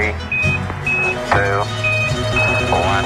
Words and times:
Three, 0.00 0.14
two, 1.28 1.60
one. 2.72 3.04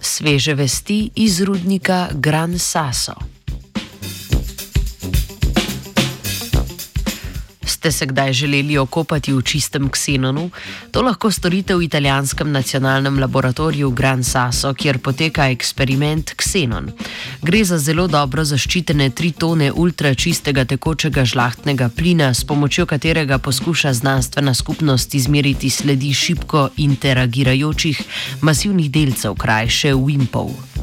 Sveže 0.00 0.54
vesti 0.54 1.10
iz 1.14 1.40
rudnika 1.40 2.08
Gran 2.14 2.58
Sasso. 2.58 3.37
Ste 7.88 7.92
se 7.92 8.06
kdaj 8.06 8.32
želeli 8.32 8.78
okopati 8.78 9.32
v 9.32 9.42
čistem 9.42 9.88
ksenonu? 9.88 10.50
To 10.92 11.02
lahko 11.02 11.30
storite 11.30 11.74
v 11.74 11.82
italijanskem 11.82 12.52
nacionalnem 12.52 13.18
laboratoriju 13.18 13.90
Gran 13.90 14.24
Sasso, 14.24 14.74
kjer 14.74 14.98
poteka 14.98 15.46
eksperiment 15.48 16.34
Ksenon. 16.36 16.90
Gre 17.42 17.64
za 17.64 17.78
zelo 17.78 18.04
dobro 18.06 18.44
zaščitene 18.44 19.08
tri 19.10 19.30
tone 19.32 19.72
ultračistega 19.72 20.64
tekočega 20.64 21.24
žlahtnega 21.24 21.88
plina, 21.88 22.34
s 22.34 22.44
pomočjo 22.44 22.86
katerega 22.86 23.38
poskuša 23.38 23.92
znanstvena 23.92 24.54
skupnost 24.54 25.14
izmeriti 25.14 25.70
sledi 25.70 26.12
šibko 26.12 26.68
interagirajočih 26.76 28.02
masivnih 28.40 28.90
delcev, 28.90 29.34
krajše 29.34 29.94
Wimpov. 29.94 30.77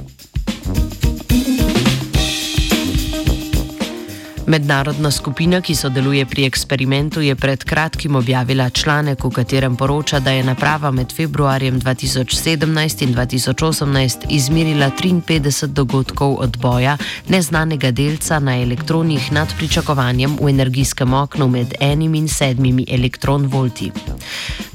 Mednarodna 4.48 5.12
skupina, 5.12 5.58
ki 5.62 5.74
sodeluje 5.76 6.26
pri 6.26 6.44
eksperimentu, 6.46 7.22
je 7.22 7.36
pred 7.36 7.64
kratkim 7.64 8.16
objavila 8.16 8.70
članek, 8.70 9.24
v 9.24 9.30
katerem 9.34 9.76
poroča, 9.76 10.20
da 10.20 10.32
je 10.32 10.44
naprava 10.44 10.92
med 10.92 11.14
februarjem 11.14 11.82
2017 11.82 13.04
in 13.04 13.16
2018 13.16 14.26
izmerila 14.30 14.92
53 15.02 15.66
dogodkov 15.66 16.38
odboja 16.40 16.98
neznanega 17.28 17.92
delca 17.92 18.40
na 18.40 18.62
elektronih 18.62 19.32
nad 19.32 19.48
pričakovanjem 19.58 20.38
v 20.42 20.50
energijskem 20.50 21.14
oknu 21.14 21.48
med 21.48 21.74
enim 21.80 22.16
in 22.16 22.28
sedmimi 22.28 22.86
elektronvolti. 22.90 23.92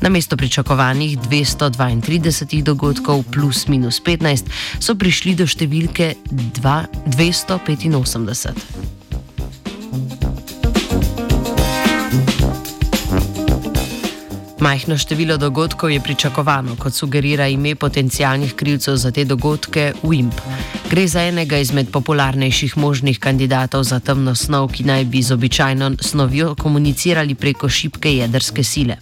Na 0.01 0.09
mesto 0.09 0.37
pričakovanih 0.37 1.19
232 1.19 2.63
dogodkov 2.63 3.23
plus 3.33 3.69
minus 3.69 4.03
15 4.03 4.51
so 4.81 4.95
prišli 4.95 5.35
do 5.35 5.47
številke 5.47 6.15
2, 6.31 6.87
285. 7.07 9.00
Majhno 14.71 14.95
število 14.99 15.35
dogodkov 15.37 15.91
je 15.91 16.01
pričakovano, 16.01 16.77
kot 16.79 16.95
sugerira 16.95 17.49
ime 17.49 17.75
potencijalnih 17.75 18.55
krivcev 18.55 18.97
za 18.97 19.11
te 19.11 19.25
dogodke 19.25 19.93
WIMP. 20.03 20.33
Gre 20.91 21.07
za 21.09 21.25
enega 21.27 21.59
izmed 21.59 21.91
popularnejših 21.91 22.77
možnih 22.79 23.19
kandidatov 23.19 23.83
za 23.83 23.99
temno 24.01 24.35
snov, 24.35 24.69
ki 24.71 24.85
naj 24.87 25.05
bi 25.05 25.23
z 25.23 25.35
običajno 25.35 25.91
snovjo 26.01 26.55
komunicirali 26.55 27.35
preko 27.35 27.69
šibke 27.69 28.13
jedrske 28.17 28.63
sile. 28.65 28.97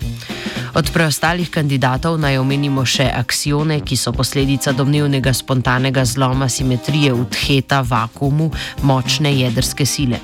Od 0.75 0.91
preostalih 0.93 1.51
kandidatov 1.51 2.17
naj 2.17 2.39
omenimo 2.39 2.87
še 2.87 3.11
aksione, 3.13 3.81
ki 3.85 3.97
so 3.97 4.13
posledica 4.13 4.73
domnevnega 4.73 5.35
spontanega 5.37 6.05
zloma 6.05 6.49
simetrije 6.49 7.13
v 7.13 7.27
theta 7.29 7.83
vakumu 7.85 8.49
močne 8.83 9.35
jedrske 9.37 9.87
sile. 9.87 10.17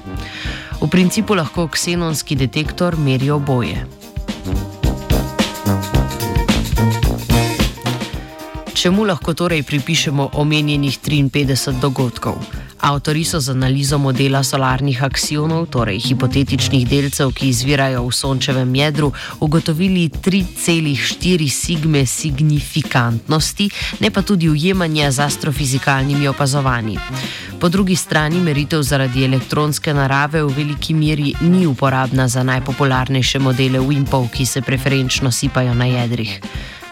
V 0.81 0.89
principu 0.89 1.37
lahko 1.37 1.69
ksenonski 1.69 2.37
detektor 2.37 2.97
meri 2.97 3.31
oboje. 3.31 4.04
Čemu 8.85 9.05
lahko 9.09 9.33
torej 9.33 9.63
pripišemo 9.65 10.37
omenjenih 10.37 11.01
53 11.01 11.81
dogodkov? 11.81 12.37
Avtori 12.85 13.25
so 13.25 13.41
z 13.41 13.57
analizo 13.57 13.97
modela 13.97 14.45
solarnih 14.45 15.01
aksionov, 15.01 15.73
torej 15.73 16.05
hipotetičnih 16.05 16.85
delcev, 16.85 17.33
ki 17.33 17.49
izvirajo 17.49 18.03
v 18.05 18.13
sončevem 18.13 18.75
jedru, 18.77 19.09
ugotovili 19.41 20.13
3,4 20.13 21.49
sigme 21.49 22.05
signifikantnosti, 22.05 23.71
ne 24.05 24.13
pa 24.13 24.21
tudi 24.21 24.53
ujemanja 24.53 25.09
z 25.17 25.33
astrofizikalnimi 25.33 26.29
opazovanji. 26.29 27.01
Po 27.57 27.73
drugi 27.73 27.97
strani 27.97 28.37
meritev 28.37 28.85
zaradi 28.85 29.25
elektronske 29.25 29.97
narave 29.97 30.45
v 30.45 30.53
veliki 30.53 30.93
meri 30.93 31.33
ni 31.41 31.65
uporabna 31.67 32.29
za 32.29 32.45
najpopularnejše 32.45 33.41
modele 33.41 33.81
Wimpov, 33.81 34.29
ki 34.29 34.45
se 34.47 34.61
preferenčno 34.61 35.33
sipajo 35.33 35.73
na 35.73 35.89
jedrih. 35.89 36.41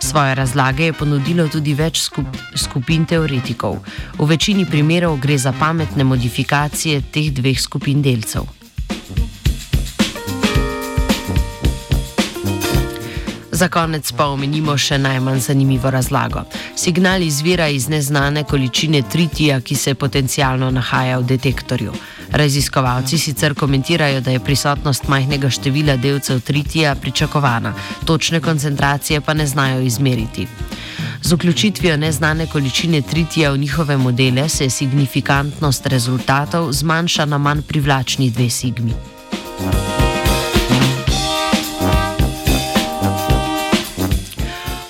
Svoje 0.02 0.34
razlage 0.34 0.84
je 0.84 0.92
ponudilo 0.92 1.44
tudi 1.48 1.76
več 1.78 2.00
skup, 2.02 2.26
skupin 2.58 3.04
teoretikov. 3.06 3.76
V 4.18 4.26
večini 4.26 4.66
primerov 4.66 5.20
gre 5.22 5.36
za 5.38 5.52
pametne 5.54 6.04
modifikacije 6.04 7.02
teh 7.14 7.30
dveh 7.30 7.60
skupin 7.60 8.02
delcev. 8.02 8.48
Za 13.52 13.68
konec 13.68 14.10
pa 14.18 14.26
omenimo 14.26 14.74
še 14.74 14.98
najmanj 14.98 15.38
zanimivo 15.46 15.90
razlago. 15.90 16.42
Signal 16.74 17.22
izvira 17.22 17.68
iz 17.68 17.86
neznane 17.88 18.42
količine 18.44 19.04
tritija, 19.06 19.60
ki 19.60 19.76
se 19.78 19.94
potencialno 19.94 20.70
nahaja 20.70 21.20
v 21.22 21.28
detektorju. 21.36 21.94
Raziskovalci 22.32 23.18
sicer 23.18 23.54
komentirajo, 23.54 24.20
da 24.20 24.30
je 24.30 24.40
prisotnost 24.40 25.08
majhnega 25.08 25.50
števila 25.50 25.96
delcev 25.96 26.40
tritija 26.40 26.94
pričakovana, 26.94 27.74
točne 28.04 28.40
koncentracije 28.40 29.20
pa 29.20 29.34
ne 29.34 29.46
znajo 29.46 29.80
izmeriti. 29.80 30.46
Z 31.22 31.32
vključitvijo 31.32 31.96
neznane 31.96 32.46
količine 32.46 33.02
tritija 33.02 33.50
v 33.50 33.58
njihove 33.58 33.96
modele 33.96 34.48
se 34.48 34.70
signifikantnost 34.70 35.86
rezultatov 35.86 36.72
zmanjša 36.72 37.24
na 37.24 37.38
manj 37.38 37.62
privlačni 37.62 38.30
dve 38.30 38.50
sigmi. 38.50 38.92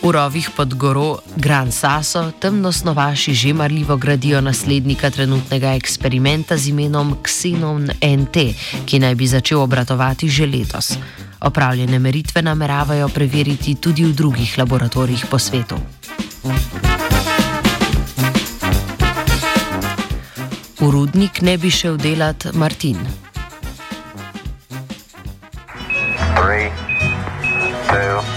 V 0.03 0.11
rovih 0.11 0.51
pod 0.51 0.75
goro 0.75 1.23
Gran 1.39 1.71
Sasso 1.71 2.33
temnosnovaši 2.35 3.35
že 3.35 3.53
marljivo 3.55 3.97
gradijo 3.97 4.41
naslednika 4.41 5.11
trenutnega 5.11 5.75
eksperimenta 5.79 6.57
z 6.57 6.75
imenom 6.75 7.23
Xenon 7.23 7.87
NT, 8.03 8.37
ki 8.83 8.99
naj 8.99 9.15
bi 9.15 9.27
začel 9.27 9.63
obratovati 9.63 10.29
že 10.29 10.47
letos. 10.47 10.99
Opravljene 11.41 11.99
meritve 11.99 12.43
nameravajo 12.43 13.09
preveriti 13.09 13.75
tudi 13.75 14.05
v 14.05 14.11
drugih 14.11 14.59
laboratorijih 14.59 15.27
po 15.31 15.39
svetu. 15.39 15.79
V 20.83 20.91
rudnik 20.91 21.43
ne 21.47 21.59
bi 21.59 21.71
šel 21.71 21.97
delati 21.97 22.51
Martin. 22.59 22.99
Three, 26.35 26.75
two, 27.87 28.32